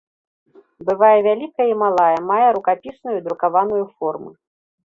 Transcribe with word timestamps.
Бывае 0.87 1.17
вялікая 1.27 1.67
і 1.73 1.77
малая, 1.83 2.17
мае 2.31 2.47
рукапісную 2.57 3.15
і 3.19 3.25
друкаваную 3.27 3.83
формы. 3.95 4.31